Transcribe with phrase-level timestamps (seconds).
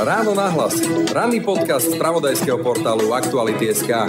[0.00, 0.80] Ráno nahlas.
[1.12, 4.08] Ranný podcast z pravodajského portálu Aktuality.sk.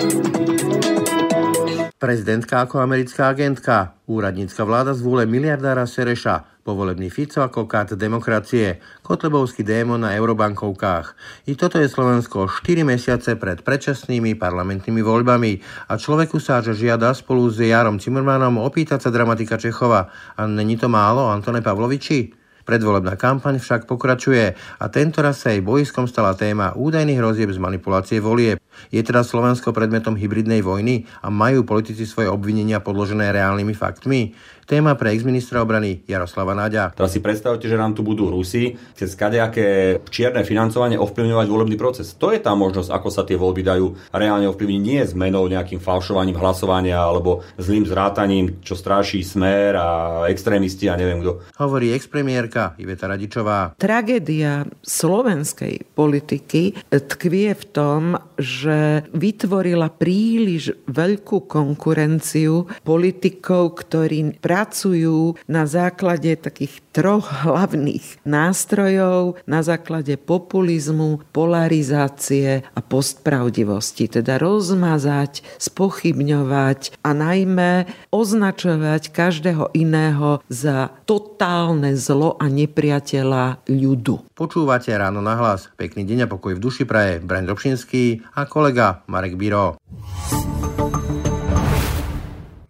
[1.99, 3.99] Prezidentka ako americká agentka.
[4.07, 6.63] Úradnícka vláda zvôle miliardára Sereša.
[6.63, 8.79] Povolebný Fico ako kat demokracie.
[9.03, 11.11] Kotlebovský démon na eurobankovkách.
[11.51, 15.59] I toto je Slovensko 4 mesiace pred predčasnými parlamentnými voľbami.
[15.91, 20.07] A človeku sa že žiada spolu s Jarom Cimmermanom opýtať sa dramatika Čechova.
[20.39, 22.40] A není to málo, Antone Pavloviči?
[22.63, 27.59] Predvolebná kampaň však pokračuje a tento raz sa jej bojskom stala téma údajných hrozieb z
[27.59, 28.61] manipulácie volieb.
[28.89, 34.33] Je teda Slovensko predmetom hybridnej vojny a majú politici svoje obvinenia podložené reálnymi faktmi?
[34.71, 36.95] Téma pre ex-ministra obrany Jaroslava Náďa.
[36.95, 42.15] Teraz si predstavte, že nám tu budú Rusi cez kadejaké čierne financovanie ovplyvňovať volebný proces.
[42.15, 44.79] To je tá možnosť, ako sa tie voľby dajú reálne ovplyvniť.
[44.79, 49.87] Nie zmenou, nejakým falšovaním hlasovania alebo zlým zrátaním, čo stráši smer a
[50.31, 51.43] extrémisti a neviem kto.
[51.59, 53.75] Hovorí expremiérka Iveta Radičová.
[53.75, 65.41] Tragédia slovenskej politiky tkvie v tom, že vytvorila príliš veľkú konkurenciu politikov, ktorí práve pracujú
[65.49, 74.05] na základe takých troch hlavných nástrojov, na základe populizmu, polarizácie a postpravdivosti.
[74.05, 84.29] Teda rozmazať, spochybňovať a najmä označovať každého iného za totálne zlo a nepriateľa ľudu.
[84.37, 85.73] Počúvate ráno na hlas.
[85.73, 89.81] Pekný deň a pokoj v duši praje Braň Robšinský a kolega Marek Biro.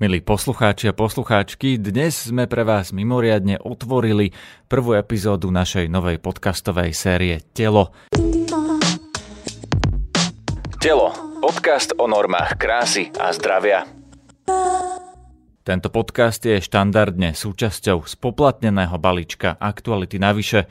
[0.01, 4.33] Milí poslucháči a poslucháčky, dnes sme pre vás mimoriadne otvorili
[4.65, 7.93] prvú epizódu našej novej podcastovej série Telo.
[10.81, 11.13] Telo.
[11.37, 13.85] Podcast o normách krásy a zdravia.
[15.61, 20.65] Tento podcast je štandardne súčasťou spoplatneného balíčka Aktuality navyše,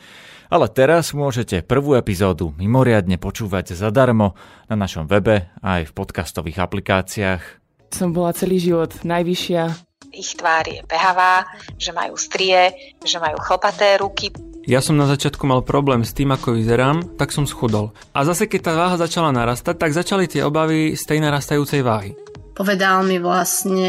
[0.51, 4.35] ale teraz môžete prvú epizódu mimoriadne počúvať zadarmo
[4.67, 7.60] na našom webe a aj v podcastových aplikáciách
[7.95, 9.91] som bola celý život najvyššia.
[10.11, 11.47] Ich tvár je behavá,
[11.79, 14.35] že majú strie, že majú chlpaté ruky.
[14.69, 17.97] Ja som na začiatku mal problém s tým, ako vyzerám, tak som schudol.
[18.13, 22.13] A zase keď tá váha začala narastať, tak začali tie obavy z tej narastajúcej váhy.
[22.53, 23.89] Povedal mi vlastne,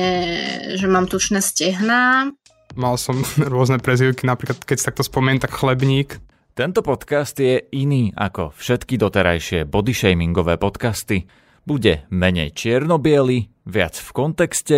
[0.80, 2.32] že mám tučné stehná.
[2.80, 3.20] Mal som
[3.54, 6.22] rôzne prezivky, napríklad keď sa takto spomeniem, tak chlebník.
[6.56, 11.28] Tento podcast je iný ako všetky doterajšie bodyshamingové podcasty.
[11.62, 14.78] Bude menej čiernobiely, viac v kontexte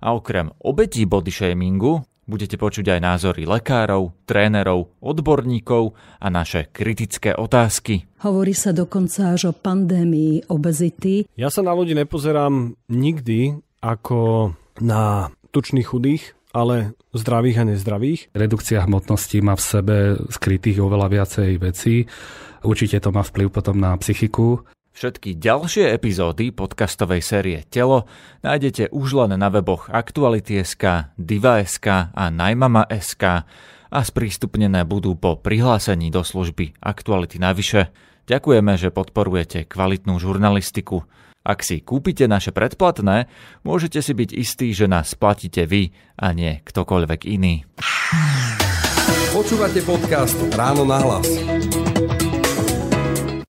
[0.00, 7.34] a okrem obetí body shamingu budete počuť aj názory lekárov, trénerov, odborníkov a naše kritické
[7.34, 8.06] otázky.
[8.22, 11.26] Hovorí sa dokonca až o pandémii obezity.
[11.34, 18.20] Ja sa na ľudí nepozerám nikdy ako na tučných chudých, ale zdravých a nezdravých.
[18.30, 19.96] Redukcia hmotnosti má v sebe
[20.30, 22.06] skrytých oveľa viacej vecí.
[22.62, 24.62] Určite to má vplyv potom na psychiku.
[24.90, 28.10] Všetky ďalšie epizódy podcastovej série Telo
[28.42, 33.24] nájdete už len na weboch Aktuality.sk, Diva.sk a Najmama.sk
[33.90, 37.94] a sprístupnené budú po prihlásení do služby Aktuality navyše.
[38.26, 41.06] Ďakujeme, že podporujete kvalitnú žurnalistiku.
[41.40, 43.30] Ak si kúpite naše predplatné,
[43.64, 47.64] môžete si byť istí, že nás platíte vy a nie ktokoľvek iný.
[49.30, 51.26] Počúvate podcast Ráno na hlas.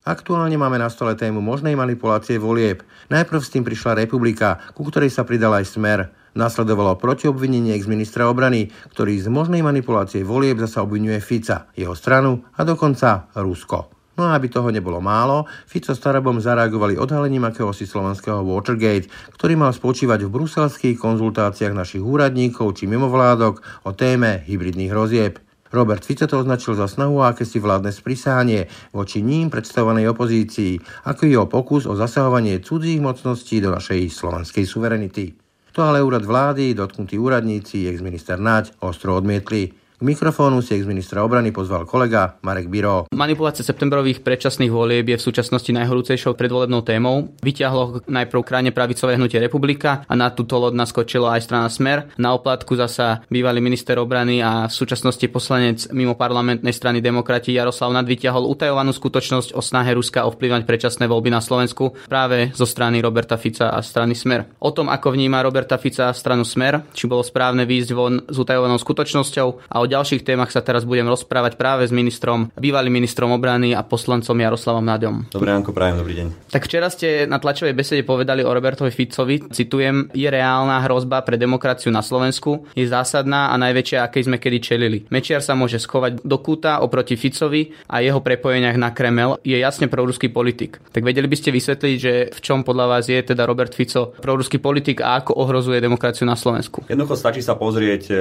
[0.02, 2.82] Aktuálne máme na stole tému možnej manipulácie volieb.
[3.06, 6.10] Najprv s tým prišla republika, ku ktorej sa pridal aj smer.
[6.34, 12.66] Nasledovalo protiobvinenie ex-ministra obrany, ktorý z možnej manipulácie volieb zasa obvinuje Fica, jeho stranu a
[12.66, 13.94] dokonca Rusko.
[14.18, 19.06] No a aby toho nebolo málo, Fico s Tarabom zareagovali odhalením akéhosi slovenského Watergate,
[19.38, 25.38] ktorý mal spočívať v bruselských konzultáciách našich úradníkov či mimovládok o téme hybridných hrozieb.
[25.72, 30.78] Robert Fico to označil za snahu a akési vládne sprisánie voči ním predstavovanej opozícii,
[31.08, 35.32] ako jeho pokus o zasahovanie cudzích mocností do našej slovenskej suverenity.
[35.72, 39.81] To ale úrad vlády, dotknutí úradníci, ex-minister Naď ostro odmietli.
[40.02, 43.06] K mikrofónu si ex-ministra obrany pozval kolega Marek Biro.
[43.14, 47.30] Manipulácia septembrových predčasných volieb je v súčasnosti najhorúcejšou predvolebnou témou.
[47.38, 52.10] Vyťahlo najprv krajne pravicové hnutie Republika a na túto loď naskočilo aj strana Smer.
[52.18, 57.94] Na oplatku zasa bývalý minister obrany a v súčasnosti poslanec mimo parlamentnej strany demokrati Jaroslav
[57.94, 62.98] Nad vyťahol utajovanú skutočnosť o snahe Ruska ovplyvať predčasné voľby na Slovensku práve zo strany
[62.98, 64.50] Roberta Fica a strany Smer.
[64.66, 68.34] O tom, ako vníma Roberta Fica a stranu Smer, či bolo správne výjsť von s
[68.34, 73.28] utajovanou skutočnosťou a o ďalších témach sa teraz budem rozprávať práve s ministrom, bývalým ministrom
[73.36, 75.28] obrany a poslancom Jaroslavom Nadom.
[75.28, 76.26] Dobrý Janko, prajem, dobrý deň.
[76.48, 81.36] Tak včera ste na tlačovej besede povedali o Robertovi Ficovi, citujem, je reálna hrozba pre
[81.36, 84.98] demokraciu na Slovensku, je zásadná a najväčšia, akej sme kedy čelili.
[85.12, 89.92] Mečiar sa môže schovať do kúta oproti Ficovi a jeho prepojeniach na Kremel je jasne
[89.92, 90.80] proruský politik.
[90.94, 94.56] Tak vedeli by ste vysvetliť, že v čom podľa vás je teda Robert Fico proruský
[94.56, 96.86] politik a ako ohrozuje demokraciu na Slovensku?
[96.88, 98.16] Jednoducho stačí sa pozrieť e,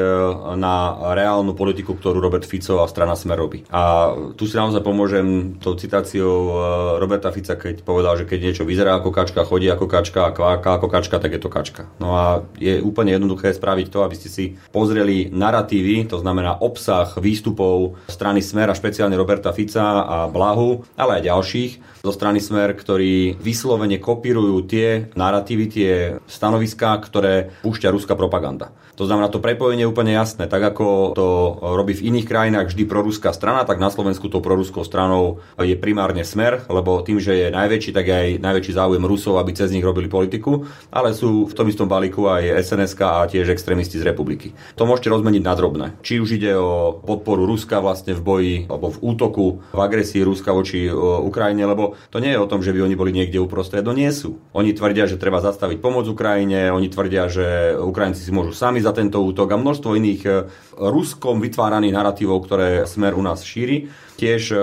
[0.58, 3.62] na reálnu politiku, ktorú Robert Fico a strana Smer robí.
[3.70, 6.54] A tu si naozaj pomôžem tou citáciou e,
[6.98, 10.82] Roberta Fica, keď povedal, že keď niečo vyzerá ako kačka, chodí ako kačka a kváka
[10.82, 11.86] ako kačka, tak je to kačka.
[12.02, 17.14] No a je úplne jednoduché spraviť to, aby ste si pozreli narratívy, to znamená obsah
[17.22, 21.72] výstupov strany Smer a špeciálne Roberta Fica a Blahu, ale aj ďalších
[22.02, 25.92] zo strany Smer, ktorí vyslovene kopírujú tie narratívy, tie
[26.26, 28.74] stanoviská, ktoré púšťa ruská propaganda.
[29.02, 30.46] To znamená, to prepojenie je úplne jasné.
[30.46, 31.26] Tak ako to
[31.74, 36.22] robí v iných krajinách vždy proruská strana, tak na Slovensku to proruskou stranou je primárne
[36.22, 39.82] smer, lebo tým, že je najväčší, tak je aj najväčší záujem Rusov, aby cez nich
[39.82, 44.54] robili politiku, ale sú v tom istom balíku aj SNS a tiež extrémisti z republiky.
[44.78, 45.98] To môžete rozmeniť na drobné.
[46.06, 50.54] Či už ide o podporu Ruska vlastne v boji alebo v útoku, v agresii Ruska
[50.54, 50.86] voči
[51.26, 54.14] Ukrajine, lebo to nie je o tom, že by oni boli niekde uprostred, no nie
[54.14, 54.38] sú.
[54.54, 59.00] Oni tvrdia, že treba zastaviť pomoc Ukrajine, oni tvrdia, že Ukrajinci si môžu sami za
[59.00, 60.36] tento útok a množstvo iných eh,
[60.76, 63.88] ruskom vytváraných narratívov, ktoré smer u nás šíri.
[64.22, 64.58] Tiež e,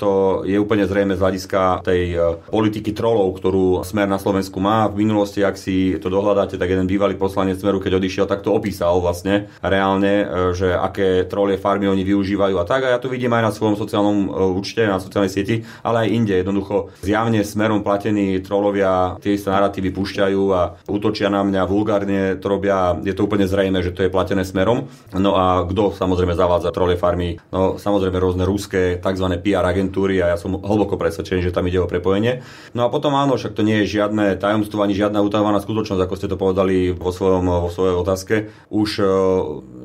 [0.00, 2.18] to je úplne zrejme z hľadiska tej e,
[2.48, 4.88] politiky trolov, ktorú Smer na Slovensku má.
[4.88, 8.56] V minulosti, ak si to dohľadáte, tak jeden bývalý poslanec Smeru, keď odišiel, tak to
[8.56, 12.88] opísal vlastne reálne, e, že aké trolie farmy oni využívajú a tak.
[12.88, 16.34] A ja to vidím aj na svojom sociálnom účte, na sociálnej sieti, ale aj inde.
[16.40, 22.48] Jednoducho zjavne Smerom platení trolovia tie isté narratívy púšťajú a útočia na mňa, vulgárne to
[22.48, 22.96] robia.
[23.04, 24.90] Je to úplne zrejme, že to je platené Smerom.
[25.14, 27.40] No a kto samozrejme zavádza trolie farmy?
[27.54, 29.26] No samozrejme rôzne ruské tzv.
[29.40, 32.44] PR agentúry a ja som hlboko presvedčený, že tam ide o prepojenie.
[32.74, 36.14] No a potom áno, však to nie je žiadne tajomstvo ani žiadna utajovaná skutočnosť, ako
[36.18, 38.34] ste to povedali vo, svojom, vo svojej otázke.
[38.72, 39.04] Už e,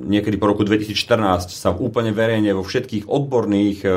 [0.09, 3.89] niekedy po roku 2014 sa úplne verejne vo všetkých odborných, e,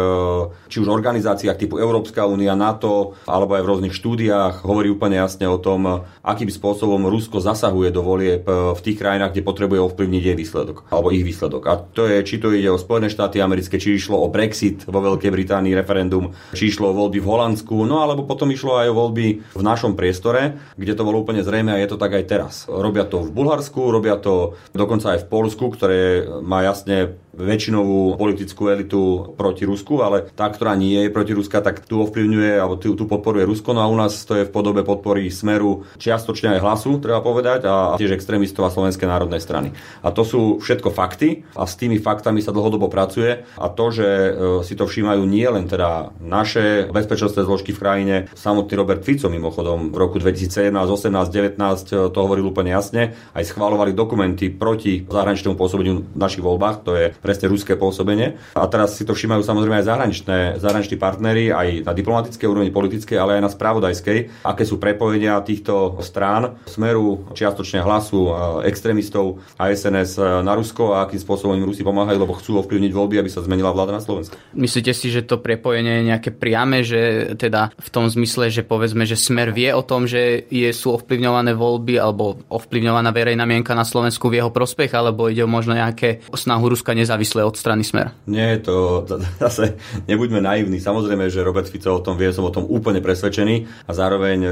[0.68, 5.48] či už organizáciách typu Európska únia, NATO, alebo aj v rôznych štúdiách hovorí úplne jasne
[5.48, 10.22] o tom, akým spôsobom Rusko zasahuje do volieb e, v tých krajinách, kde potrebuje ovplyvniť
[10.32, 11.62] jej výsledok, alebo ich výsledok.
[11.68, 14.98] A to je, či to ide o Spojené štáty americké, či išlo o Brexit vo
[14.98, 18.98] Veľkej Británii referendum, či išlo o voľby v Holandsku, no alebo potom išlo aj o
[18.98, 22.54] voľby v našom priestore, kde to bolo úplne zrejme a je to tak aj teraz.
[22.66, 28.68] Robia to v Bulharsku, robia to dokonca aj v Polsku, ktoré má jasne väčšinovú politickú
[28.68, 32.92] elitu proti Rusku, ale tá, ktorá nie je proti Ruska, tak tu ovplyvňuje alebo tu,
[32.92, 33.72] tu podporuje Rusko.
[33.72, 37.64] No a u nás to je v podobe podpory Smeru čiastočne aj hlasu, treba povedať,
[37.64, 39.72] a tiež extrémistov a Slovenskej národnej strany.
[40.04, 44.08] A to sú všetko fakty a s tými faktami sa dlhodobo pracuje a to, že
[44.08, 44.30] e,
[44.62, 49.90] si to všímajú nie len teda naše bezpečnostné zložky v krajine, samotný Robert Fico mimochodom
[49.90, 56.04] v roku 2017, 18, 19 to hovoril úplne jasne, aj schválovali dokumenty proti zahraničnému pôsobeniu
[56.04, 58.36] v našich voľbách, to je presne ruské pôsobenie.
[58.58, 63.16] A teraz si to všímajú samozrejme aj zahraničné, zahraniční partnery, aj na diplomatickej úrovni politickej,
[63.16, 68.34] ale aj na spravodajskej, aké sú prepojenia týchto strán, smeru, čiastočne hlasu
[68.66, 73.22] extrémistov a SNS na Rusko a akým spôsobom im Rusi pomáhajú, lebo chcú ovplyvniť voľby,
[73.22, 74.34] aby sa zmenila vláda na Slovensku.
[74.58, 79.06] Myslíte si, že to prepojenie je nejaké priame, že teda v tom zmysle, že povedzme,
[79.06, 83.86] že smer vie o tom, že je, sú ovplyvňované voľby alebo ovplyvňovaná verejná mienka na
[83.86, 87.84] Slovensku v jeho prospech, alebo ide o možno nejaké snahu Ruska neza nezávislé od strany
[87.84, 88.16] Smer.
[88.24, 89.04] Nie, to
[89.44, 89.76] zase
[90.08, 90.80] nebuďme naivní.
[90.80, 94.50] Samozrejme, že Robert Fico o tom vie, som o tom úplne presvedčený a zároveň e,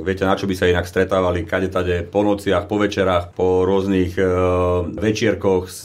[0.00, 4.16] viete, na čo by sa inak stretávali kade tade po nociach, po večerách, po rôznych
[4.16, 4.24] e,
[4.96, 5.84] večierkoch s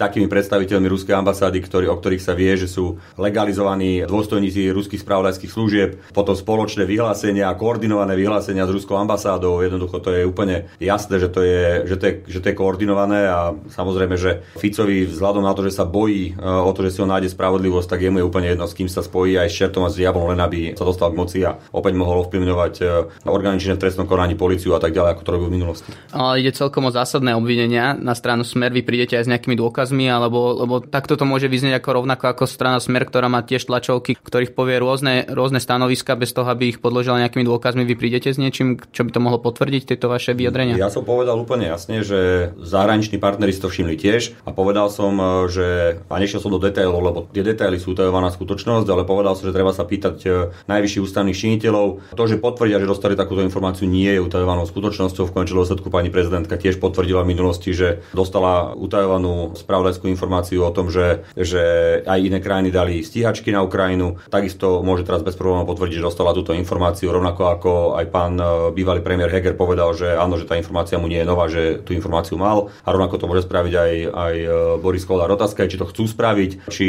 [0.00, 5.52] takými predstaviteľmi ruskej ambasády, ktorý, o ktorých sa vie, že sú legalizovaní dôstojníci ruských spravodajských
[5.52, 9.60] služieb, potom spoločné vyhlásenia, koordinované vyhlásenia s ruskou ambasádou.
[9.60, 13.28] Jednoducho to je úplne jasné, že to je, že to je, že to je koordinované
[13.28, 16.94] a samozrejme, že Ficovi vzhľadom na na to, že sa bojí e, o to, že
[16.94, 19.58] si ho nájde spravodlivosť, tak jemu je úplne jedno, s kým sa spojí aj s
[19.58, 22.84] čertom a s diablom, len aby sa dostal k moci a opäť mohol ovplyvňovať e,
[23.26, 25.90] orgány v trestnom konaní, policiu a tak ďalej, ako to robil v minulosti.
[26.14, 27.98] Ale ide celkom o zásadné obvinenia.
[27.98, 31.80] Na stranu Smer vy prídete aj s nejakými dôkazmi, alebo lebo takto to môže vyznieť
[31.80, 36.36] ako rovnako ako strana Smer, ktorá má tiež tlačovky, ktorých povie rôzne, rôzne stanoviska bez
[36.36, 37.88] toho, aby ich podložila nejakými dôkazmi.
[37.88, 40.76] Vy prídete s niečím, čo by to mohlo potvrdiť, tieto vaše vyjadrenia?
[40.76, 45.16] Ja som povedal úplne jasne, že zahraniční partneri si to všimli tiež a povedal som,
[45.46, 49.48] že, a nešiel som do detailov, lebo tie detaily sú utajovaná skutočnosť, ale povedal som,
[49.48, 50.28] že treba sa pýtať e,
[50.68, 52.12] najvyšších ústavných činiteľov.
[52.18, 55.30] To, že potvrdia, že dostali takúto informáciu, nie je utajovanou skutočnosťou.
[55.30, 60.74] V končnom dôsledku pani prezidentka tiež potvrdila v minulosti, že dostala utajovanú spravodajskú informáciu o
[60.74, 61.62] tom, že, že
[62.04, 64.18] aj iné krajiny dali stíhačky na Ukrajinu.
[64.28, 68.74] Takisto môže teraz bez problémov potvrdiť, že dostala túto informáciu, rovnako ako aj pán e,
[68.74, 71.94] bývalý premiér Heger povedal, že áno, že tá informácia mu nie je nová, že tú
[71.94, 74.48] informáciu mal a rovnako to môže spraviť aj, aj e,
[74.82, 75.29] Boris Kolár.
[75.30, 76.86] Otázka je, či to chcú spraviť, či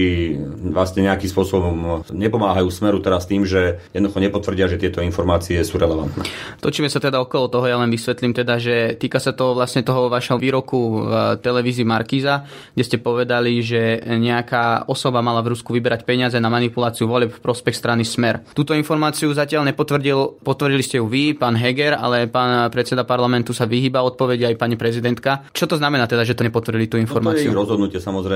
[0.72, 6.26] vlastne nejakým spôsobom nepomáhajú smeru teraz tým, že jednoducho nepotvrdia, že tieto informácie sú relevantné.
[6.58, 10.08] Točíme sa teda okolo toho, ja len vysvetlím teda, že týka sa to vlastne toho
[10.08, 11.12] vašho výroku v
[11.44, 17.12] televízii Markíza, kde ste povedali, že nejaká osoba mala v Rusku vyberať peniaze na manipuláciu
[17.12, 18.42] volieb v prospech strany Smer.
[18.56, 23.68] Túto informáciu zatiaľ nepotvrdil, potvrdili ste ju vy, pán Heger, ale pán predseda parlamentu sa
[23.68, 25.44] vyhýba odpovede aj pani prezidentka.
[25.52, 27.52] Čo to znamená teda, že to nepotvrdili tú informáciu?
[27.52, 28.31] No to je rozhodnutie, samozrejme,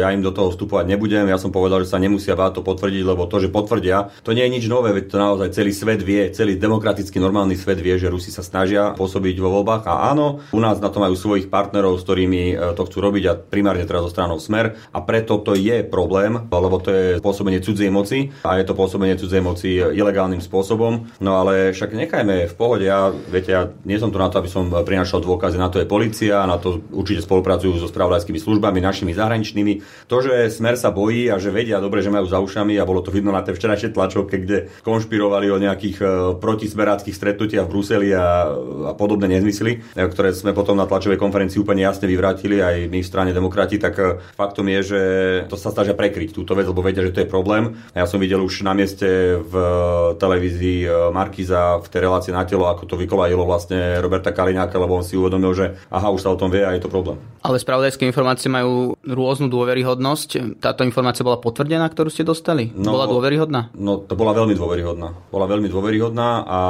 [0.00, 1.30] ja im do toho vstupovať nebudem.
[1.30, 4.42] Ja som povedal, že sa nemusia báť to potvrdiť, lebo to, že potvrdia, to nie
[4.42, 8.10] je nič nové, veď to naozaj celý svet vie, celý demokratický normálny svet vie, že
[8.10, 12.00] Rusi sa snažia pôsobiť vo voľbách a áno, u nás na to majú svojich partnerov,
[12.00, 15.54] s ktorými e, to chcú robiť a primárne teraz zo stranou Smer a preto to
[15.54, 20.42] je problém, lebo to je pôsobenie cudzej moci a je to pôsobenie cudzej moci ilegálnym
[20.42, 21.08] spôsobom.
[21.22, 24.50] No ale však nechajme v pohode, ja, viete, ja nie som tu na to, aby
[24.50, 29.12] som prinašal dôkazy, na to je policia, na to určite spolupracujú so spravodajskými službami, našimi
[29.12, 29.35] zahraničnými.
[30.06, 33.02] To, že Smer sa bojí a že vedia dobre, že majú za ušami a bolo
[33.02, 36.06] to vidno na tej včerajšej tlačovke, kde konšpirovali o nejakých e,
[36.38, 38.48] protismeráckých stretnutiach v Bruseli a,
[38.90, 43.00] a podobné nezmysly, e, ktoré sme potom na tlačovej konferencii úplne jasne vyvrátili aj my
[43.02, 45.00] v strane demokrati, tak e, faktom je, že
[45.50, 47.76] to sa snažia prekryť túto vec, lebo vedia, že to je problém.
[47.92, 49.54] Ja som videl už na mieste v
[50.16, 55.04] televízii Markiza v tej relácii na telo, ako to vykolajilo vlastne Roberta Kaliňáka, lebo on
[55.06, 57.18] si uvedomil, že aha, už sa o tom vie a je to problém.
[57.42, 60.60] Ale spravodajské informácie majú rôznu dôveryhodnosť.
[60.60, 62.70] Táto informácia bola potvrdená, ktorú ste dostali?
[62.76, 63.72] No, bola dôveryhodná?
[63.72, 65.16] No, to bola veľmi dôveryhodná.
[65.32, 66.60] Bola veľmi dôveryhodná a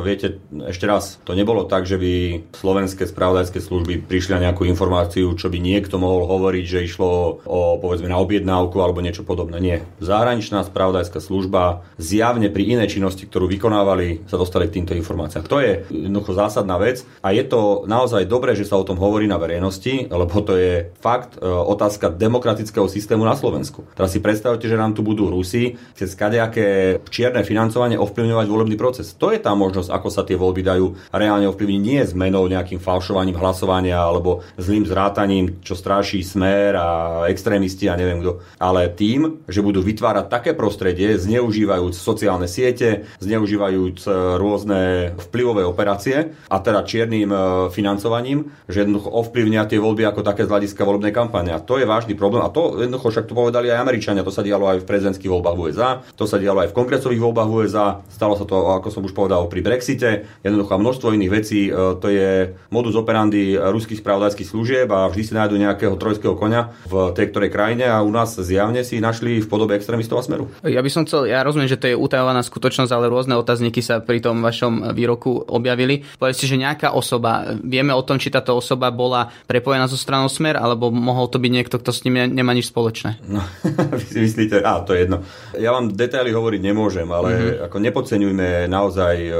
[0.00, 2.12] viete, ešte raz, to nebolo tak, že by
[2.56, 7.60] slovenské spravodajské služby prišli na nejakú informáciu, čo by niekto mohol hovoriť, že išlo o
[7.76, 9.60] povedzme na objednávku alebo niečo podobné.
[9.60, 9.76] Nie.
[10.00, 15.50] Zahraničná spravodajská služba zjavne pri inej činnosti, ktorú vykonávali, sa dostali k týmto informáciám.
[15.50, 19.26] To je jednoducho zásadná vec a je to naozaj dobré, že sa o tom hovorí
[19.26, 21.44] na verejnosti, lebo to je fakt e,
[21.90, 23.82] otázka demokratického systému na Slovensku.
[23.98, 29.10] Teraz si predstavte, že nám tu budú Rusi cez kadejaké čierne financovanie ovplyvňovať volebný proces.
[29.18, 33.34] To je tá možnosť, ako sa tie voľby dajú reálne ovplyvniť nie zmenou, nejakým falšovaním
[33.42, 36.88] hlasovania alebo zlým zrátaním, čo stráši smer a
[37.26, 43.98] extrémisti a neviem kto, ale tým, že budú vytvárať také prostredie, zneužívajúc sociálne siete, zneužívajúc
[44.06, 44.80] e, rôzne
[45.26, 47.38] vplyvové operácie a teda čiernym e,
[47.74, 51.50] financovaním, že jednoducho ovplyvnia tie voľby ako také z hľadiska volebnej kampane.
[51.50, 52.42] A to je vážny problém.
[52.42, 54.26] A to jednoducho však to povedali aj Američania.
[54.26, 57.22] To sa dialo aj v prezidentských voľbách v USA, to sa dialo aj v kongresových
[57.22, 60.28] voľbách v USA, stalo sa to, ako som už povedal, pri Brexite.
[60.40, 61.68] Jednoducho množstvo iných vecí.
[61.68, 66.72] E, to je modus operandi ruských spravodajských služieb a vždy si nájdu nejakého trojského konia
[66.88, 70.44] v tej ktorej krajine a u nás zjavne si našli v podobe extrémistov a smeru.
[70.64, 74.02] Ja by som chcel, ja rozumiem, že to je utajovaná skutočnosť, ale rôzne otázniky sa
[74.02, 76.02] pri tom vašom výroku objavili.
[76.18, 80.58] Povedzte, že nejaká osoba, vieme o tom, či táto osoba bola prepojená so stranou Smer,
[80.58, 83.20] alebo mohol to byť niekto, kto s ním nemá nič spoločné?
[83.28, 83.44] No,
[84.00, 85.22] vy si myslíte, a to je jedno.
[85.54, 87.66] Ja vám detaily hovoriť nemôžem, ale mm-hmm.
[87.70, 89.36] ako nepodceňujme naozaj uh,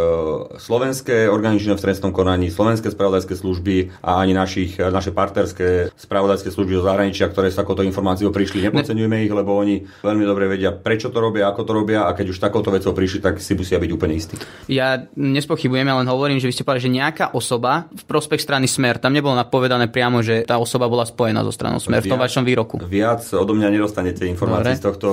[0.61, 6.79] slovenské organičné v trestnom konaní, slovenské spravodajské služby a ani našich, naše partnerské spravodajské služby
[6.79, 8.69] zo zahraničia, ktoré s takouto informáciou prišli.
[8.69, 9.25] Nepodceňujme ne.
[9.25, 12.39] ich, lebo oni veľmi dobre vedia, prečo to robia, ako to robia a keď už
[12.39, 14.37] takouto vecou prišli, tak si musia byť úplne istí.
[14.69, 18.69] Ja nespochybujem, ja len hovorím, že vy ste povedali, že nejaká osoba v prospech strany
[18.69, 22.20] Smer, tam nebolo napovedané priamo, že tá osoba bola spojená so stranou Smer v tom
[22.21, 22.77] vašom výroku.
[22.85, 25.09] Viac odo mňa nedostanete informácie z tohto.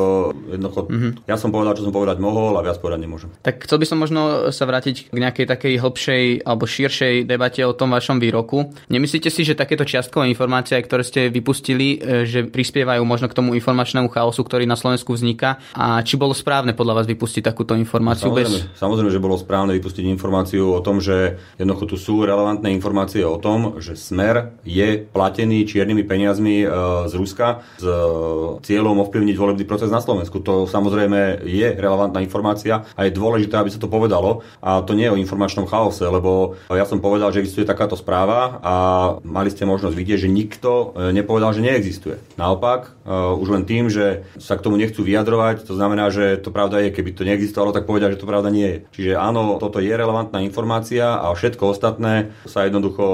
[0.52, 1.12] Jednoducho, mm-hmm.
[1.26, 3.30] Ja som povedal, čo som povedať mohol a viac povedať nemôžem.
[3.42, 7.74] Tak chcel by som možno sa vrátiť k nejakej takej hĺbšej alebo širšej debate o
[7.74, 8.76] tom vašom výroku.
[8.92, 13.56] Nemyslíte si, že takéto čiastkové informácie, ktoré ste vypustili, e, že prispievajú možno k tomu
[13.56, 18.34] informačnému chaosu, ktorý na Slovensku vzniká a či bolo správne podľa vás vypustiť takúto informáciu?
[18.34, 18.80] Samozrejme, bez...
[18.80, 23.40] samozrejme že bolo správne vypustiť informáciu o tom, že jednoducho tu sú relevantné informácie o
[23.40, 26.68] tom, že Smer je platený čiernymi peniazmi e,
[27.06, 27.94] z Ruska s e,
[28.66, 30.42] cieľom ovplyvniť volebný proces na Slovensku.
[30.42, 34.42] To samozrejme je relevantná informácia a je dôležité, aby sa to povedalo.
[34.66, 38.58] A to nie je o informačnom chaose, lebo ja som povedal, že existuje takáto správa
[38.66, 38.76] a
[39.22, 42.18] mali ste možnosť vidieť, že nikto e, nepovedal, že neexistuje.
[42.40, 46.84] Naopak, už len tým, že sa k tomu nechcú vyjadrovať, to znamená, že to pravda
[46.84, 48.80] je, keby to neexistovalo, tak povedia, že to pravda nie je.
[49.00, 53.06] Čiže áno, toto je relevantná informácia a všetko ostatné sa jednoducho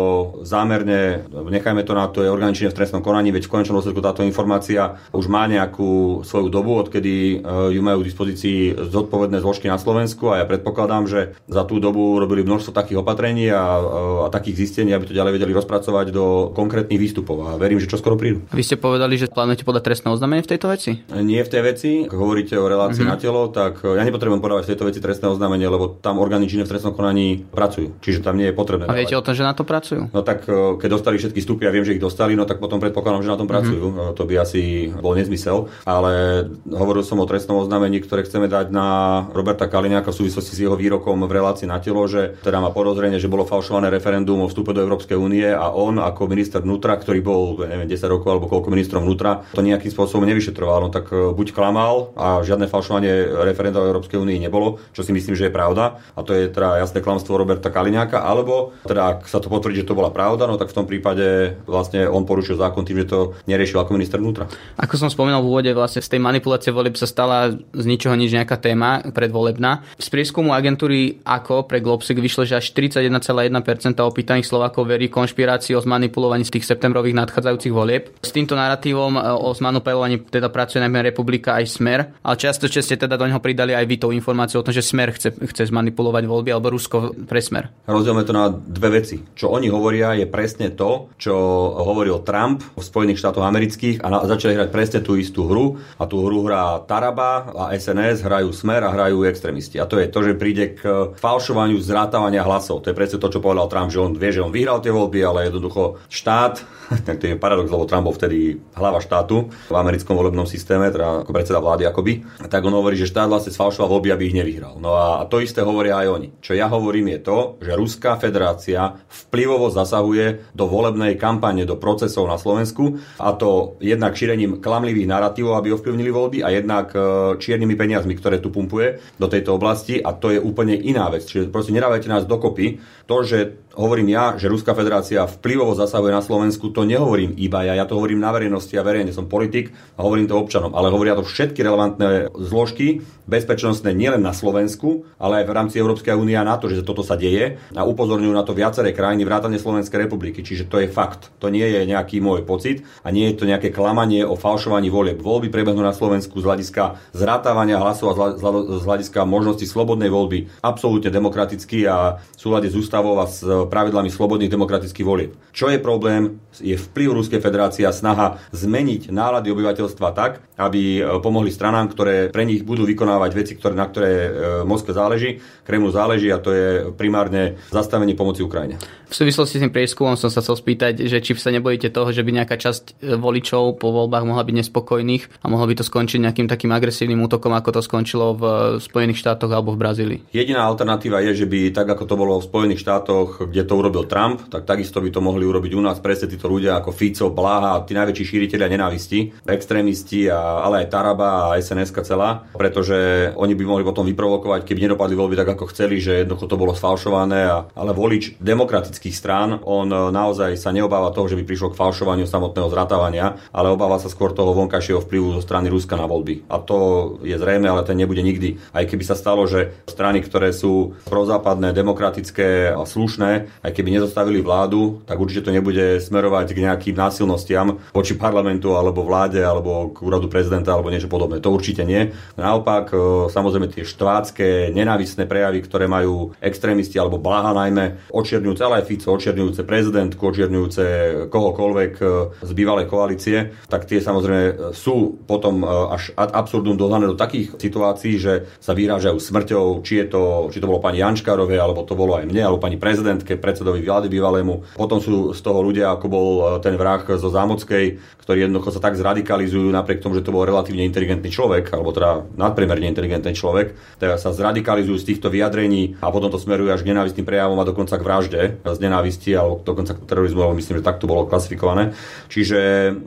[0.44, 4.02] zámerne, nechajme to na to je organične v trestnom konaní, veď v konečnom konečnom dôsledku
[4.06, 7.42] táto informácia už má nejakú svoju dobu, odkedy
[7.74, 8.58] ju majú k dispozícii
[8.94, 13.50] zodpovedné zložky na Slovensku a ja predpokladám, že za tú dobu robili množstvo takých opatrení
[13.50, 13.82] a,
[14.24, 17.98] a takých zistení, aby to ďalej vedeli rozpracovať do konkrétnych výstupov a verím, že čo
[17.98, 18.46] skoro prídu.
[18.54, 21.02] Vy ste povedali, že plánujete podať trestné oznámenie v tejto veci?
[21.10, 21.92] Nie v tej veci.
[22.06, 23.18] Ak hovoríte o relácii mm-hmm.
[23.18, 26.68] na telo, tak ja nepotrebujem podávať v tejto veci trestné oznámenie, lebo tam orgány činné
[26.68, 27.98] v trestnom konaní pracujú.
[28.04, 28.86] Čiže tam nie je potrebné.
[28.86, 29.24] A viete dávať.
[29.24, 30.02] o tom, že na to pracujú?
[30.12, 30.46] No tak
[30.78, 33.40] keď dostali všetky stupy a viem, že ich dostali, no tak potom predpokladám, že na
[33.40, 33.54] tom mhm.
[33.64, 33.86] Pracujú.
[33.88, 34.16] Mm-hmm.
[34.20, 35.72] To by asi bol nezmysel.
[35.88, 38.88] Ale hovoril som o trestnom oznámení, ktoré chceme dať na
[39.32, 43.18] Roberta Kaliňáka v súvislosti s jeho výrokom v relácii na telo, že teda má podozrenie,
[43.18, 47.24] že bolo falšované referendum o vstupe do Európskej únie a on ako minister vnútra, ktorý
[47.24, 50.80] bol neviem, 10 rokov alebo koľko ministrom vnútra, to nejakým spôsobom nevyšetroval.
[50.84, 55.16] No tak e, buď klamal a žiadne falšovanie referenda o Európskej únii nebolo, čo si
[55.16, 56.02] myslím, že je pravda.
[56.18, 59.88] A to je teda jasné klamstvo Roberta Kaliňáka, alebo teda ak sa to potvrdí, že
[59.88, 63.20] to bola pravda, no tak v tom prípade vlastne on porušil zákon tým, že to
[63.46, 64.48] neriešil ako minister vnútra.
[64.80, 68.32] Ako som spomínal v úvode, vlastne z tej manipulácie volieb sa stala z ničoho nič
[68.32, 69.84] nejaká téma predvolebná.
[70.00, 75.84] Z prieskumu agentúry ako pre Globsec vyšlo, že až 41,1% opýtaných Slovákov verí konšpirácii o
[75.84, 78.04] zmanipulovaní z tých septembrových nadchádzajúcich volieb.
[78.24, 82.96] S týmto narratívom e, o zmanipulovaní teda pracuje najmä Republika aj Smer, ale často ste
[82.96, 86.24] teda do neho pridali aj vy tou informáciou o tom, že Smer chce, chce zmanipulovať
[86.28, 87.74] voľby alebo Rusko pre Smer.
[87.90, 89.20] Rozdielme to na dve veci.
[89.34, 91.34] Čo oni hovoria je presne to, čo
[91.74, 96.04] hovoril Trump v Spojených štátoch amerických a na, začali hrať presne tú istú hru a
[96.06, 99.82] tú hru hrá Taraba a SNS, hrajú Smer a hrajú extrémisti.
[99.82, 102.84] A to je to, že príde k falšovaniu zrátavania hlasov.
[102.84, 105.24] To je presne to, čo povedal Trump, že on vie, že on vyhral tie voľby,
[105.24, 106.62] ale jednoducho štát,
[107.20, 111.32] to je paradox, lebo Trump bol vtedy hlava štátu v americkom volebnom systéme, teda ako
[111.32, 114.78] predseda vlády akoby, tak on hovorí, že štát vlastne sfalšoval voľby, aby ich nevyhral.
[114.78, 116.30] No a to isté hovoria aj oni.
[116.44, 122.28] Čo ja hovorím je to, že Ruská federácia vplyvovo zasahuje do volebnej kampane, do procesov
[122.28, 127.00] na Slovensku a to jednak šírením klamlivých narratívov, aby ovplyvnili voľby a jednak e,
[127.40, 131.24] čiernymi peniazmi, ktoré tu pumpuje do tejto oblasti a to je úplne iná vec.
[131.24, 132.84] Čiže proste nedávajte nás dokopy.
[133.08, 137.74] To, že hovorím ja, že Ruská federácia vplyvovo zasahuje na Slovensku, to nehovorím iba ja,
[137.74, 141.18] ja to hovorím na verejnosti a verejne som politik a hovorím to občanom, ale hovoria
[141.18, 146.60] to všetky relevantné zložky bezpečnostné nielen na Slovensku, ale aj v rámci Európskej únie na
[146.60, 150.44] to, že toto sa deje a upozorňujú na to viaceré krajiny vrátane Slovenskej republiky.
[150.44, 151.32] Čiže to je fakt.
[151.40, 155.24] To nie je nejaký môj pocit a nie je to nejaké klamanie o falšovaní volieb.
[155.24, 161.08] Voľby prebehnú na Slovensku z hľadiska zrátavania hlasov a z hľadiska možnosti slobodnej voľby absolútne
[161.08, 163.40] demokraticky a v súlade s ústavou a s
[163.72, 165.32] pravidlami slobodných demokratických volieb.
[165.56, 166.44] Čo je problém?
[166.60, 172.46] Je vplyv Ruskej federácie a snaha zmeniť nálady obyvateľstva tak, aby pomohli stranám, ktoré pre
[172.46, 174.30] nich budú vykonávať vykonávať veci, ktoré, na ktoré e,
[174.64, 178.80] Moskve záleží, Kremlu záleží a to je primárne zastavenie pomoci Ukrajine.
[179.08, 182.26] V súvislosti s tým prieskumom som sa chcel spýtať, že či sa nebojíte toho, že
[182.26, 186.20] by nejaká časť e, voličov po voľbách mohla byť nespokojných a mohlo by to skončiť
[186.24, 188.44] nejakým takým agresívnym útokom, ako to skončilo v
[188.82, 190.20] Spojených štátoch alebo v Brazílii.
[190.34, 194.10] Jediná alternatíva je, že by tak ako to bolo v Spojených štátoch, kde to urobil
[194.10, 197.86] Trump, tak takisto by to mohli urobiť u nás presne títo ľudia ako Fico, Blaha,
[197.86, 203.64] tí najväčší šíriteľia nenávisti, extrémisti, a, ale aj Taraba a SNS celá, pretože oni by
[203.70, 207.46] mohli potom vyprovokovať, keby nedopadli voľby tak, ako chceli, že jednoducho to bolo sfalšované.
[207.46, 211.80] A, ale volič demokratických strán, on e, naozaj sa neobáva toho, že by prišlo k
[211.80, 216.50] falšovaniu samotného zratávania, ale obáva sa skôr toho vonkajšieho vplyvu zo strany Ruska na voľby.
[216.50, 216.78] A to
[217.22, 218.58] je zrejme, ale ten nebude nikdy.
[218.74, 224.40] Aj keby sa stalo, že strany, ktoré sú prozápadné, demokratické a slušné, aj keby nezostavili
[224.40, 230.04] vládu, tak určite to nebude smerovať k nejakým násilnostiam voči parlamentu alebo vláde alebo k
[230.04, 231.44] úradu prezidenta alebo niečo podobné.
[231.44, 232.12] To určite nie.
[232.40, 232.94] Naopak
[233.30, 239.16] samozrejme tie štvácké, nenávisné prejavy, ktoré majú extrémisti alebo bláha najmä, očierňujúce, ale aj Fico,
[239.16, 240.86] očierňujúce prezidentku, očierňujúce
[241.30, 242.06] kohokoľvek e,
[242.44, 247.56] z bývalej koalície, tak tie samozrejme sú potom e, až ad absurdum dohnané do takých
[247.58, 251.98] situácií, že sa vyrážajú smrťou, či, je to, či to bolo pani Janškárovej, alebo to
[251.98, 254.78] bolo aj mne, alebo pani prezidentke, predsedovi vlády bývalému.
[254.78, 258.80] Potom sú z toho ľudia, ako bol e, ten vrah zo Zámockej, ktorí jednoducho sa
[258.80, 263.76] tak zradikalizujú napriek tomu, že to bol relatívne inteligentný človek, alebo teda nadpriemerne inteligentný človek,
[264.00, 267.68] teda sa zradikalizujú z týchto vyjadrení a potom to smerujú až k nenávistným prejavom a
[267.68, 271.92] dokonca k vražde z nenávisti alebo dokonca k terorizmu, alebo myslím, že takto bolo klasifikované.
[272.32, 272.60] Čiže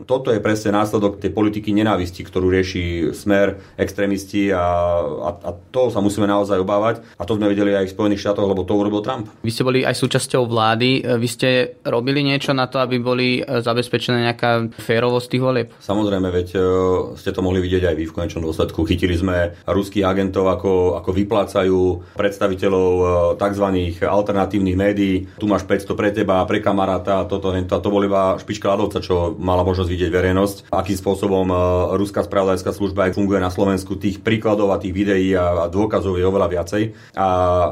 [0.04, 4.64] toto je presne následok tej politiky nenávisti, ktorú rieši smer, extrémisti a,
[5.00, 7.00] a, a to sa musíme naozaj obávať.
[7.16, 9.32] A to sme videli aj v Spojených štátoch, lebo to urobil Trump.
[9.40, 11.04] Vy ste boli aj súčasťou vlády.
[11.20, 11.50] Vy ste
[11.84, 15.68] robili niečo na to, aby boli zabezpečené nejaká férovosť tých volieb?
[15.76, 16.60] Samozrejme, veď e,
[17.20, 18.88] ste to mohli vidieť aj vy v konečnom dôsledku.
[18.88, 21.80] Chytili sme ruských agentov, ako, ako vyplácajú
[22.16, 23.04] predstaviteľov e,
[23.36, 23.66] tzv.
[24.08, 25.28] alternatívnych médií.
[25.36, 29.04] Tu máš 500 pre teba, pre kamaráta, toto, hento, a to bol iba špička ľadovca,
[29.04, 31.56] čo mala možnosť vidieť verejnosť, akým spôsobom e,
[32.00, 34.00] ruská spravodajská služba aj funguje na Slovensku.
[34.00, 36.82] Tých príkladov a tých videí a, dôkazov je oveľa viacej.
[37.12, 37.26] A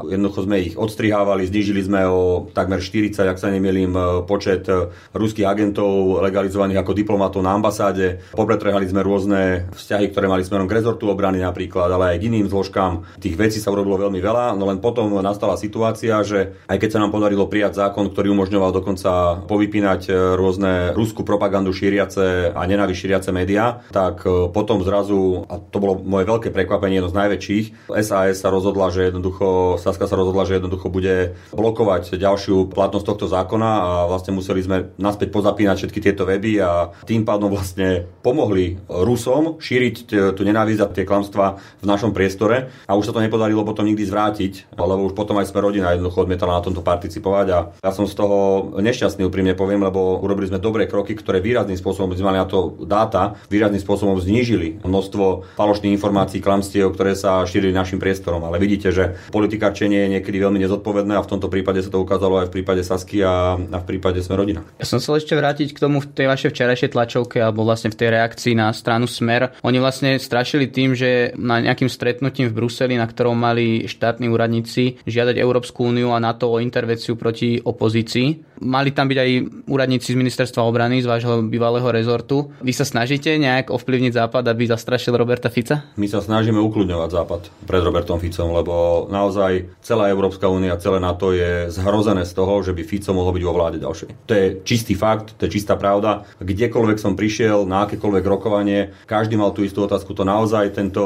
[0.05, 4.89] jednoducho sme ich odstrihávali, znížili sme o takmer 40, ak sa nemýlim, e, počet e,
[5.13, 8.23] ruských agentov legalizovaných ako diplomatov na ambasáde.
[8.33, 12.47] Popretrhali sme rôzne vzťahy, ktoré mali smerom k rezortu obrany napríklad, ale aj k iným
[12.49, 13.05] zložkám.
[13.21, 17.01] Tých vecí sa urobilo veľmi veľa, no len potom nastala situácia, že aj keď sa
[17.01, 23.29] nám podarilo prijať zákon, ktorý umožňoval dokonca povypínať rôzne ruskú propagandu šíriace a nenávisť šíriace
[23.35, 27.65] médiá, tak e, potom zrazu, a to bolo moje veľké prekvapenie, jedno z najväčších,
[28.01, 33.25] SAS sa rozhodla, že jednoducho, Saska sa rozhodla, že jednoducho bude blokovať ďalšiu platnosť tohto
[33.29, 38.79] zákona a vlastne museli sme naspäť pozapínať všetky tieto weby a tým pádom vlastne pomohli
[38.87, 39.95] Rusom šíriť
[40.33, 41.47] tú nenávisť a tie klamstvá
[41.81, 45.49] v našom priestore a už sa to nepodarilo potom nikdy zvrátiť, lebo už potom aj
[45.51, 49.83] sme rodina jednoducho odmietala na tomto participovať a ja som z toho nešťastný úprimne poviem,
[49.83, 54.17] lebo urobili sme dobré kroky, ktoré výrazným spôsobom sme mali na to dáta, výrazným spôsobom
[54.21, 58.45] znížili množstvo falošných informácií, klamstiev, ktoré sa šírili našim priestorom.
[58.45, 62.45] Ale vidíte, že politikarčenie je niekedy veľmi nezodpovedné a v tomto prípade sa to ukázalo
[62.45, 64.61] aj v prípade Sasky a, a v prípade sme rodina.
[64.77, 67.97] Ja som chcel ešte vrátiť k tomu v tej vašej včerajšej tlačovke alebo vlastne v
[67.97, 69.57] tej reakcii na stranu Smer.
[69.65, 75.01] Oni vlastne strašili tým, že na nejakým stretnutím v Bruseli, na ktorom mali štátni úradníci
[75.09, 78.61] žiadať Európsku úniu a NATO o intervenciu proti opozícii.
[78.63, 79.29] Mali tam byť aj
[79.67, 82.55] úradníci z ministerstva obrany, z vášho bývalého rezortu.
[82.63, 85.91] Vy sa snažíte nejak ovplyvniť Západ, aby zastrašil Roberta Fica?
[85.99, 91.35] My sa snažíme ukludňovať Západ pred Robertom Ficom, lebo naozaj celá Európska únia, celé NATO
[91.35, 94.27] je zhrozené z toho, že by Fico mohol byť vo vláde ďalšej.
[94.27, 96.27] To je čistý fakt, to je čistá pravda.
[96.43, 100.11] Kdekoľvek som prišiel, na akékoľvek rokovanie, každý mal tú istú otázku.
[100.11, 101.03] To naozaj tento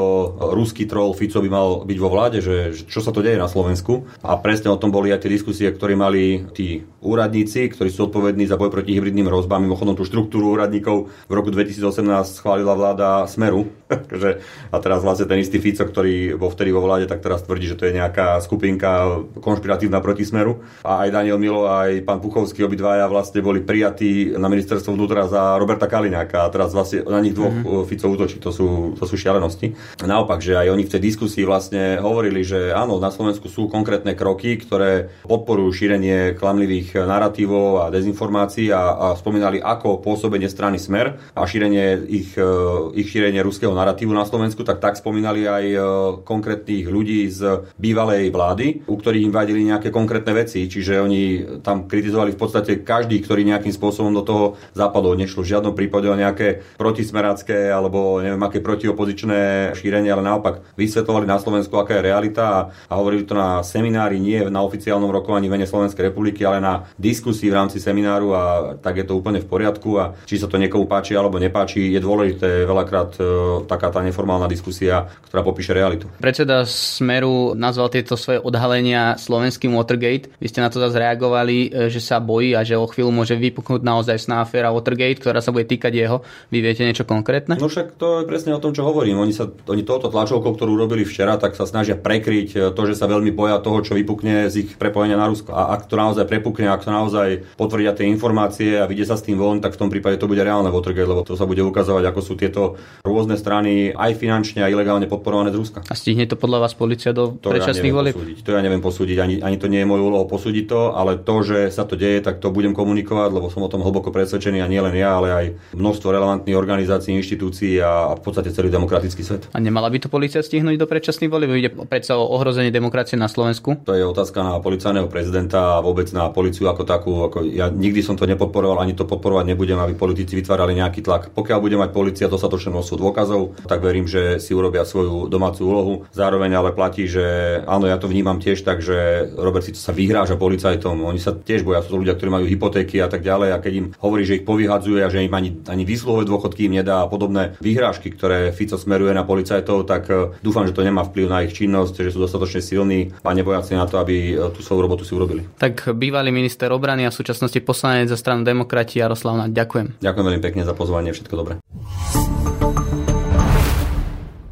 [0.50, 4.10] ruský troll Fico by mal byť vo vláde, že čo sa to deje na Slovensku.
[4.26, 8.44] A presne o tom boli aj tie diskusie, ktoré mali tí úradníci, ktorí sú odpovední
[8.44, 9.64] za boj proti hybridným hrozbám.
[9.64, 13.72] Mimochodom tú štruktúru úradníkov v roku 2018 schválila vláda Smeru.
[14.74, 17.78] a teraz vlastne ten istý Fico, ktorý bol vtedy vo vláde, tak teraz tvrdí, že
[17.80, 20.60] to je nejaká skupinka konšpiratívna proti Smeru.
[20.84, 25.56] A aj Daniel Milo, aj pán Puchovský, obidvaja vlastne boli prijatí na ministerstvo vnútra za
[25.56, 27.88] Roberta Kaliňáka a teraz vlastne na nich dvoch mm-hmm.
[27.88, 28.36] Fico útočí.
[28.44, 28.68] To sú,
[29.00, 29.72] to sú šialenosti.
[30.04, 34.12] Naopak, že aj oni v tej diskusii vlastne hovorili, že áno, na Slovensku sú konkrétne
[34.12, 41.16] kroky, ktoré podporujú šírenie klamlivých narratívov a dezinformácií a, a spomínali ako pôsobenie strany Smer
[41.32, 42.50] a šírenie ich, e,
[42.98, 45.78] ich šírenie ruského narratívu na Slovensku, tak tak spomínali aj e,
[46.26, 51.22] konkrétnych ľudí z bývalej vlády, u ktorých im vadili nejaké konkrétne veci, čiže oni
[51.64, 54.44] tam kritizovali v podstate každý, ktorý nejakým spôsobom do toho
[54.76, 55.14] západol.
[55.14, 61.24] Nešlo v žiadnom prípade o nejaké protismerácké alebo neviem aké protiopozičné šírenie, ale naopak vysvetlovali
[61.24, 65.48] na Slovensku, aká je realita a, a hovorili to na seminári, nie na oficiálnom rokovaní
[65.48, 68.42] v Slovenskej republiky, ale na diskusii v rámci semináru a
[68.78, 72.00] tak je to úplne v poriadku a či sa to niekomu páči alebo nepáči, je
[72.00, 73.22] dôležité veľakrát e,
[73.66, 76.06] taká tá neformálna diskusia, ktorá popíše realitu.
[76.20, 80.32] Predseda Smeru nazval tieto svoje odhalenia slovenským Watergate.
[80.38, 83.36] Vy ste na to zase reagovali, e, že sa bojí a že o chvíľu môže
[83.36, 86.22] vypuknúť naozaj sná aféra Watergate, ktorá sa bude týkať jeho.
[86.48, 87.58] Vy viete niečo konkrétne?
[87.58, 89.20] No však to je presne o tom, čo hovorím.
[89.20, 92.94] Oni, sa, oni touto tlačovkou, ktorú robili včera, tak sa snažia prekryť e, to, že
[92.96, 95.52] sa veľmi boja toho, čo vypukne z ich prepojenia na Rusko.
[95.52, 97.28] A ak to naozaj prepukne, ak to naozaj
[97.58, 100.40] potvrdia tie informácie a vidie sa s tým von, tak v tom prípade to bude
[100.40, 104.70] reálne Watergate, lebo to sa bude ukazovať, ako sú tieto rôzne strany aj finančne a
[104.70, 105.78] ilegálne podporované z Ruska.
[105.86, 108.14] A stihne to podľa vás policia do to predčasných volieb?
[108.16, 111.42] To ja neviem posúdiť, ani, ani to nie je môj úloho posúdiť to, ale to,
[111.42, 114.70] že sa to deje, tak to budem komunikovať, lebo som o tom hlboko presvedčený a
[114.70, 119.22] nie len ja, ale aj množstvo relevantných organizácií, inštitúcií a, a v podstate celý demokratický
[119.24, 119.48] svet.
[119.54, 121.50] A nemala by to policia stihnúť do predčasných volieb?
[121.50, 123.80] Ide predsa o ohrozenie demokracie na Slovensku?
[123.86, 127.12] To je otázka na policajného prezidenta a vôbec na policiu ako takú.
[127.28, 131.32] Ako ja nikdy som to nepodporoval, ani to podporovať nebudem, aby politici vytvárali nejaký tlak.
[131.32, 135.94] Pokiaľ bude mať policia dostatočné množstvo dôkazov, tak verím, že si urobia svoju domácu úlohu.
[136.12, 140.36] Zároveň ale platí, že áno, ja to vnímam tiež tak, že Robert si sa vyhráža
[140.36, 141.04] policajtom.
[141.04, 143.50] Oni sa tiež boja, sú to ľudia, ktorí majú hypotéky a tak ďalej.
[143.54, 146.76] A keď im hovorí, že ich povyhadzuje a že im ani, ani výsluhové dôchodky im
[146.80, 151.06] nedá a podobné vyhrážky, ktoré Fico smeruje na policajtov, tak e, dúfam, že to nemá
[151.06, 154.60] vplyv na ich činnosť, že sú dostatočne silní a neboja na to, aby e, tú
[154.64, 155.46] svoju robotu si urobili.
[155.58, 159.50] Tak bývalý minister obrany a v súčasnosti poslanec za stranu demokrati Jaroslav Naď.
[159.54, 159.86] Ďakujem.
[160.02, 161.54] Ďakujem veľmi pekne za pozvanie, všetko dobré.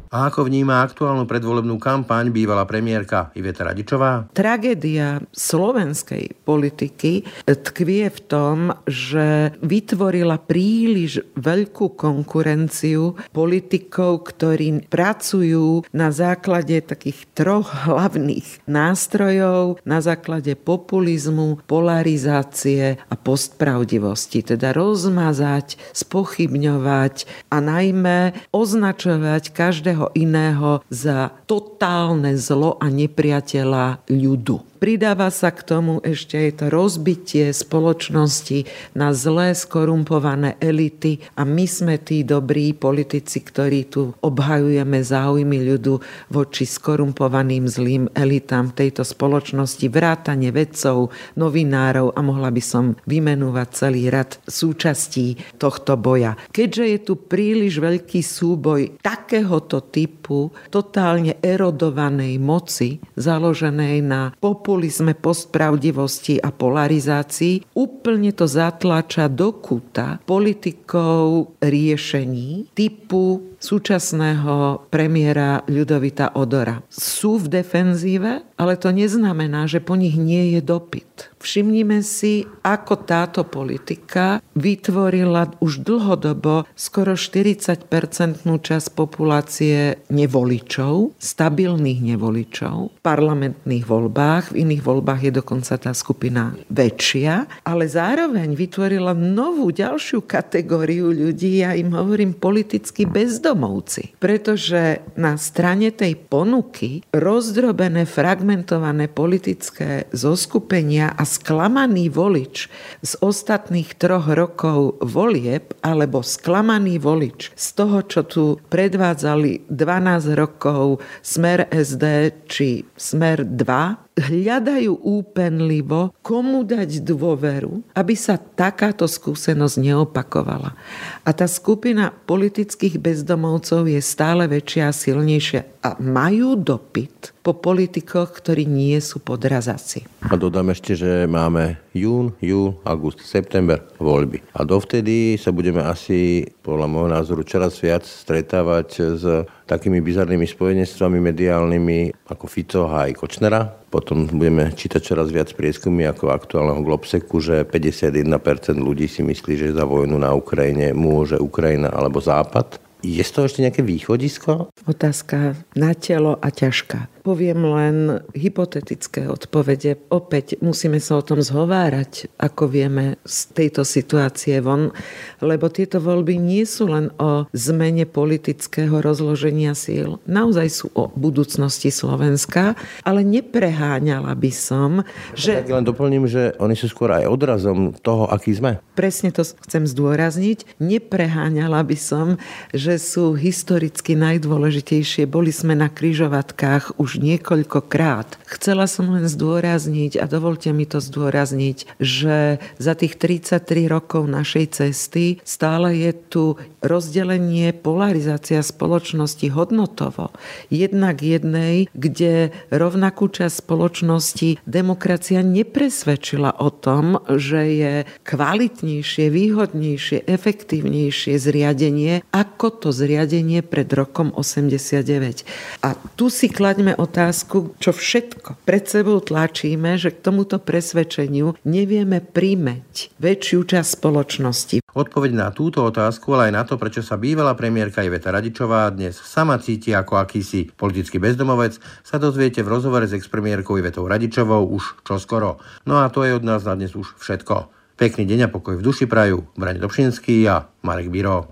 [0.09, 4.25] A ako vníma aktuálnu predvolebnú kampaň bývalá premiérka Iveta Radičová?
[4.33, 16.09] Tragédia slovenskej politiky tkvie v tom, že vytvorila príliš veľkú konkurenciu politikov, ktorí pracujú na
[16.09, 24.41] základe takých troch hlavných nástrojov, na základe populizmu, polarizácie a postpravdivosti.
[24.41, 34.68] Teda rozmazať, spochybňovať a najmä označovať každého iného za totálne zlo a nepriateľa ľudu.
[34.79, 38.63] Pridáva sa k tomu ešte aj to rozbitie spoločnosti
[38.95, 45.99] na zlé skorumpované elity a my sme tí dobrí politici, ktorí tu obhajujeme záujmy ľudu
[46.31, 54.07] voči skorumpovaným zlým elitám tejto spoločnosti, vrátane vedcov, novinárov a mohla by som vymenúvať celý
[54.07, 56.39] rad súčastí tohto boja.
[56.55, 65.17] Keďže je tu príliš veľký súboj takéhoto typu totálne erodovanej moci, založenej na populizmu, populizme,
[65.17, 76.81] postpravdivosti a polarizácii, úplne to zatláča do kuta politikov riešení typu súčasného premiéra Ľudovita Odora.
[76.87, 81.31] Sú v defenzíve, ale to neznamená, že po nich nie je dopyt.
[81.39, 92.99] Všimnime si, ako táto politika vytvorila už dlhodobo skoro 40-percentnú časť populácie nevoličov, stabilných nevoličov
[92.99, 94.51] v parlamentných voľbách.
[94.51, 101.63] V iných voľbách je dokonca tá skupina väčšia, ale zároveň vytvorila novú ďalšiu kategóriu ľudí,
[101.63, 103.07] ja im hovorím politicky
[103.49, 104.13] bezdomovci.
[104.21, 112.69] Pretože na strane tej ponuky rozdrobené, fragmentované politické zoskupenia a sklamaný volič
[113.01, 121.01] z ostatných troch rokov volieb alebo sklamaný volič z toho, čo tu predvádzali 12 rokov
[121.25, 122.05] Smer SD
[122.45, 130.75] či Smer 2, hľadajú úpenlivo, komu dať dôveru, aby sa takáto skúsenosť neopakovala.
[131.23, 138.35] A tá skupina politických bezdomovcov je stále väčšia a silnejšia a majú dopyt po politikoch,
[138.35, 140.03] ktorí nie sú podrazaci.
[140.27, 144.43] A dodám ešte, že máme jún, júl, august, september voľby.
[144.53, 149.23] A dovtedy sa budeme asi, podľa môjho názoru, čoraz viac stretávať s
[149.69, 153.61] takými bizarnými spojenectvami mediálnymi ako Fico a aj Kočnera.
[153.89, 159.77] Potom budeme čítať čoraz viac prieskumy ako aktuálneho Globseku, že 51% ľudí si myslí, že
[159.77, 162.81] za vojnu na Ukrajine môže Ukrajina alebo Západ.
[162.99, 164.75] Je z toho ešte nejaké východisko?
[164.83, 167.18] Otázka na telo a ťažká.
[167.29, 170.01] Poviem len hypotetické odpovede.
[170.09, 174.89] Opäť musíme sa o tom zhovárať, ako vieme z tejto situácie von,
[175.37, 180.17] lebo tieto voľby nie sú len o zmene politického rozloženia síl.
[180.25, 182.73] Naozaj sú o budúcnosti Slovenska,
[183.05, 185.05] ale nepreháňala by som,
[185.37, 185.61] že...
[185.61, 188.81] Tak len doplním, že oni sú skôr aj odrazom toho, aký sme.
[188.97, 190.81] Presne to chcem zdôrazniť.
[190.81, 192.41] Nepreháňala by som,
[192.73, 195.29] že sú historicky najdôležitejšie.
[195.29, 198.39] Boli sme na kryžovatkách už už niekoľkokrát.
[198.47, 204.65] Chcela som len zdôrazniť, a dovolte mi to zdôrazniť, že za tých 33 rokov našej
[204.79, 206.43] cesty stále je tu
[206.79, 210.31] rozdelenie, polarizácia spoločnosti hodnotovo.
[210.71, 221.35] Jednak jednej, kde rovnakú časť spoločnosti demokracia nepresvedčila o tom, že je kvalitnejšie, výhodnejšie, efektívnejšie
[221.35, 225.43] zriadenie ako to zriadenie pred rokom 89.
[225.83, 232.19] A tu si klaďme otázku, čo všetko pred sebou tlačíme, že k tomuto presvedčeniu nevieme
[232.19, 234.77] príjmeť väčšiu časť spoločnosti.
[234.91, 239.15] Odpoveď na túto otázku, ale aj na to, prečo sa bývalá premiérka Iveta Radičová dnes
[239.15, 245.07] sama cíti ako akýsi politický bezdomovec, sa dozviete v rozhovore s expremiérkou Ivetou Radičovou už
[245.07, 245.63] čoskoro.
[245.87, 247.71] No a to je od nás na dnes už všetko.
[247.99, 251.51] Pekný deň a pokoj v duši prajú Brani Dobšinský a Marek Biro.